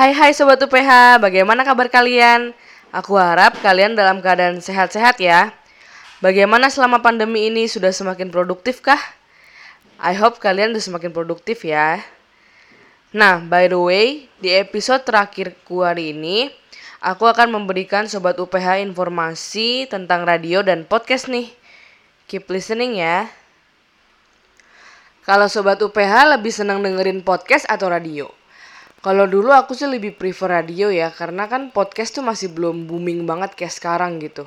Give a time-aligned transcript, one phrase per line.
[0.00, 2.56] Hai hai Sobat UPH, bagaimana kabar kalian?
[2.88, 5.52] Aku harap kalian dalam keadaan sehat-sehat ya.
[6.24, 8.96] Bagaimana selama pandemi ini sudah semakin produktif kah?
[10.00, 12.00] I hope kalian sudah semakin produktif ya.
[13.12, 16.48] Nah, by the way, di episode terakhir hari ini,
[17.04, 21.52] aku akan memberikan Sobat UPH informasi tentang radio dan podcast nih.
[22.24, 23.28] Keep listening ya.
[25.28, 28.39] Kalau Sobat UPH lebih senang dengerin podcast atau radio?
[29.00, 33.24] Kalau dulu aku sih lebih prefer radio ya, karena kan podcast tuh masih belum booming
[33.24, 34.44] banget kayak sekarang gitu.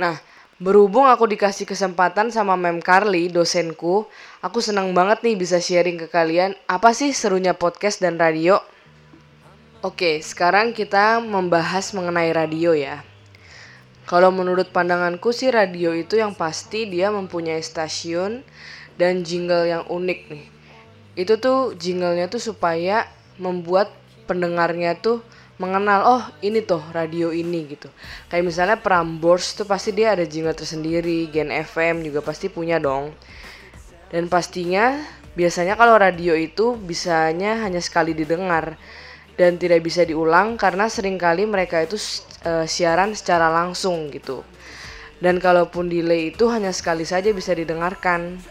[0.00, 0.16] Nah,
[0.56, 4.08] berhubung aku dikasih kesempatan sama Mem Carly, dosenku,
[4.40, 8.56] aku senang banget nih bisa sharing ke kalian apa sih serunya podcast dan radio.
[9.84, 13.04] Oke, sekarang kita membahas mengenai radio ya.
[14.08, 18.40] Kalau menurut pandanganku sih radio itu yang pasti dia mempunyai stasiun
[18.96, 20.44] dan jingle yang unik nih.
[21.20, 23.04] Itu tuh jinglenya tuh supaya
[23.38, 23.90] membuat
[24.24, 25.20] pendengarnya tuh
[25.54, 27.86] mengenal oh ini tuh radio ini gitu.
[28.26, 33.14] Kayak misalnya Prambors tuh pasti dia ada jingle tersendiri Gen FM juga pasti punya dong.
[34.10, 34.98] Dan pastinya
[35.38, 38.78] biasanya kalau radio itu bisanya hanya sekali didengar
[39.34, 41.98] dan tidak bisa diulang karena sering kali mereka itu
[42.46, 44.42] uh, siaran secara langsung gitu.
[45.22, 48.42] Dan kalaupun delay itu hanya sekali saja bisa didengarkan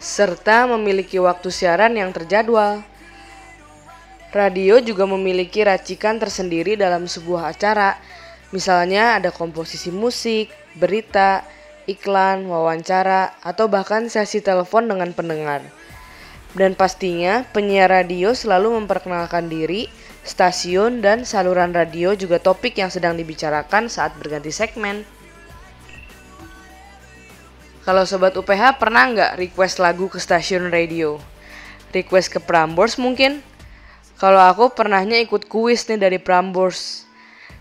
[0.00, 2.80] serta memiliki waktu siaran yang terjadwal.
[4.32, 8.00] Radio juga memiliki racikan tersendiri dalam sebuah acara.
[8.48, 10.48] Misalnya ada komposisi musik,
[10.80, 11.44] berita,
[11.84, 15.60] iklan, wawancara, atau bahkan sesi telepon dengan pendengar.
[16.56, 19.86] Dan pastinya penyiar radio selalu memperkenalkan diri,
[20.24, 25.19] stasiun, dan saluran radio juga topik yang sedang dibicarakan saat berganti segmen.
[27.90, 31.18] Kalau sobat UPH pernah nggak request lagu ke stasiun radio?
[31.90, 33.42] Request ke Prambors mungkin?
[34.14, 37.02] Kalau aku pernahnya ikut kuis nih dari Prambors.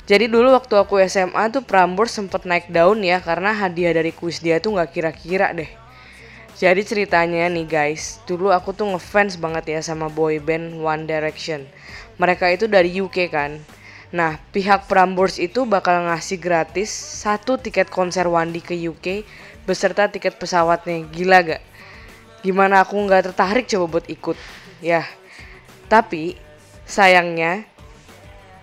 [0.05, 4.37] Jadi dulu waktu aku SMA tuh Prambors sempet naik daun ya karena hadiah dari kuis
[4.37, 5.73] dia tuh nggak kira-kira deh.
[6.61, 11.65] Jadi ceritanya nih guys, dulu aku tuh ngefans banget ya sama boy band One Direction.
[12.21, 13.57] Mereka itu dari UK kan.
[14.13, 19.25] Nah, pihak Prambors itu bakal ngasih gratis satu tiket konser Wandi ke UK
[19.69, 21.05] beserta tiket pesawatnya.
[21.13, 21.63] Gila gak?
[22.41, 24.37] Gimana aku nggak tertarik coba buat ikut?
[24.81, 25.05] Ya,
[25.91, 26.39] tapi
[26.89, 27.69] sayangnya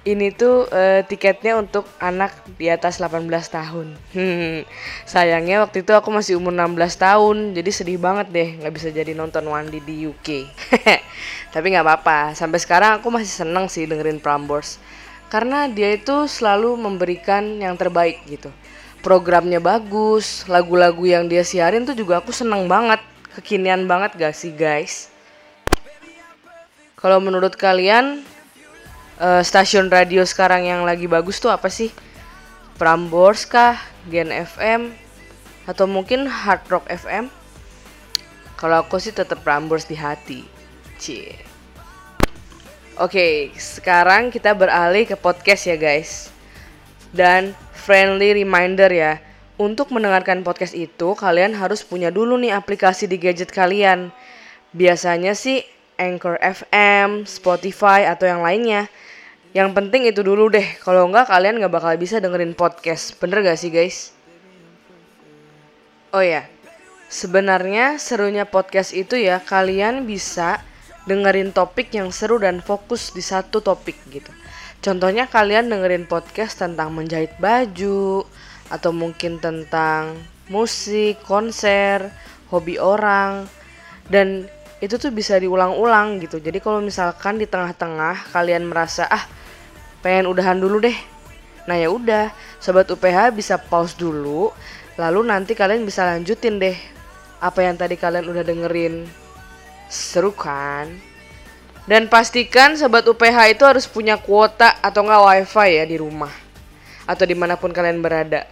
[0.06, 3.98] ini tuh uh, tiketnya untuk anak di atas 18 tahun.
[5.12, 9.12] Sayangnya waktu itu aku masih umur 16 tahun, jadi sedih banget deh nggak bisa jadi
[9.18, 10.46] nonton Wandi di UK.
[11.54, 14.78] Tapi nggak apa-apa, sampai sekarang aku masih seneng sih dengerin Prambors.
[15.26, 18.54] Karena dia itu selalu memberikan yang terbaik gitu
[19.06, 22.98] programnya bagus, lagu-lagu yang dia siarin tuh juga aku seneng banget,
[23.38, 25.14] kekinian banget gak sih guys?
[26.98, 28.26] Kalau menurut kalian
[29.22, 31.94] uh, stasiun radio sekarang yang lagi bagus tuh apa sih?
[32.82, 33.78] Prambors kah,
[34.10, 34.90] Gen FM,
[35.70, 37.30] atau mungkin Hard Rock FM?
[38.58, 40.42] Kalau aku sih tetap Prambors di hati.
[40.98, 41.38] Cie.
[42.98, 46.34] Oke, sekarang kita beralih ke podcast ya guys.
[47.16, 49.18] Dan friendly reminder ya.
[49.56, 54.12] Untuk mendengarkan podcast itu, kalian harus punya dulu nih aplikasi di gadget kalian.
[54.76, 55.64] Biasanya sih
[55.96, 58.92] Anchor FM, Spotify, atau yang lainnya.
[59.56, 63.16] Yang penting itu dulu deh, kalau enggak kalian nggak bakal bisa dengerin podcast.
[63.16, 64.12] Bener gak sih guys?
[66.12, 66.44] Oh ya,
[67.08, 70.60] sebenarnya serunya podcast itu ya kalian bisa
[71.08, 74.28] dengerin topik yang seru dan fokus di satu topik gitu.
[74.84, 78.22] Contohnya kalian dengerin podcast tentang menjahit baju
[78.70, 82.10] atau mungkin tentang musik, konser,
[82.50, 83.50] hobi orang
[84.06, 84.46] dan
[84.78, 86.38] itu tuh bisa diulang-ulang gitu.
[86.38, 89.24] Jadi kalau misalkan di tengah-tengah kalian merasa ah
[90.04, 90.96] pengen udahan dulu deh.
[91.66, 92.30] Nah ya udah,
[92.62, 94.54] sobat UPH bisa pause dulu,
[94.94, 96.78] lalu nanti kalian bisa lanjutin deh
[97.42, 99.02] apa yang tadi kalian udah dengerin.
[99.90, 101.15] Seru kan?
[101.86, 106.34] Dan pastikan sobat UPH itu harus punya kuota atau enggak wifi ya di rumah
[107.06, 108.50] atau di mana pun kalian berada.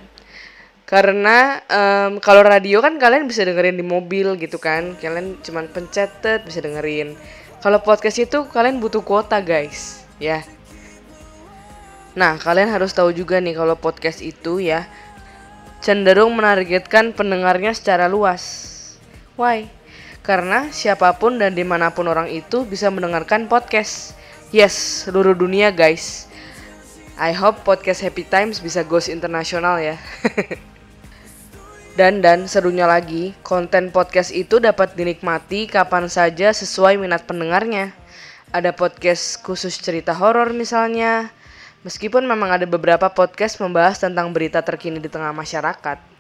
[0.87, 6.15] Karena um, kalau radio kan kalian bisa dengerin di mobil gitu kan, kalian cuman pencet
[6.47, 7.19] bisa dengerin.
[7.59, 10.47] Kalau podcast itu kalian butuh kuota guys, ya.
[12.15, 14.87] Nah kalian harus tahu juga nih kalau podcast itu ya
[15.83, 18.71] cenderung menargetkan pendengarnya secara luas.
[19.35, 19.67] Why?
[20.25, 24.17] Karena siapa pun dan di mana pun orang itu bisa mendengarkan podcast.
[24.57, 26.33] Yes, seluruh dunia guys.
[27.21, 30.01] I hope podcast Happy Times bisa goes internasional ya.
[32.01, 37.93] dan dan serunya lagi, konten podcast itu dapat dinikmati kapan saja sesuai minat pendengarnya.
[38.55, 41.29] ada podcast khusus cerita horor misalnya.
[41.85, 46.14] Meskipun memang ada beberapa podcast membahas tentang berita terkini di tengah masyarakat.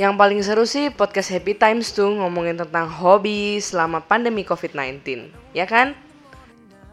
[0.00, 5.68] Yang paling seru sih podcast Happy Times tuh ngomongin tentang hobi selama pandemi COVID-19, ya
[5.68, 5.92] kan?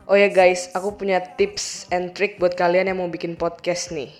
[0.04, 4.12] Oh ya guys, aku punya tips and trick buat kalian yang mau bikin podcast nih.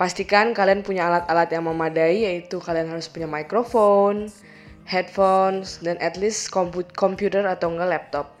[0.00, 4.32] Pastikan kalian punya alat-alat yang memadai yaitu kalian harus punya mikrofon,
[4.88, 6.48] headphones, dan at least
[6.96, 8.32] komputer atau enggak laptop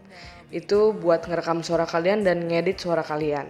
[0.56, 3.44] itu buat ngerekam suara kalian dan ngedit suara kalian.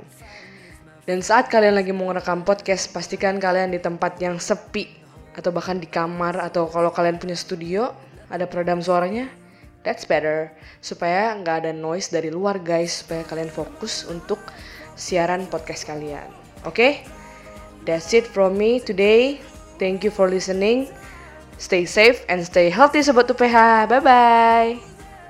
[1.07, 5.04] Dan saat kalian lagi mau ngerekam podcast, pastikan kalian di tempat yang sepi
[5.35, 7.91] atau bahkan di kamar atau kalau kalian punya studio
[8.31, 9.29] ada peredam suaranya,
[9.83, 10.51] that's better
[10.81, 14.41] supaya nggak ada noise dari luar guys supaya kalian fokus untuk
[14.95, 16.27] siaran podcast kalian.
[16.65, 16.75] Oke?
[16.75, 16.93] Okay?
[17.85, 19.45] That's it from me today.
[19.77, 20.89] Thank you for listening.
[21.61, 23.87] Stay safe and stay healthy sobat UPH.
[23.93, 24.94] Bye bye.